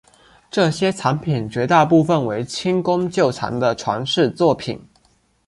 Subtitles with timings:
[0.49, 4.83] 这些藏品绝大部分为清宫旧藏的传世作品。